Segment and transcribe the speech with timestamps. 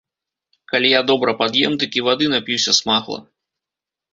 [0.71, 3.19] Калі я добра пад'ем, дык і вады нап'юся смагла.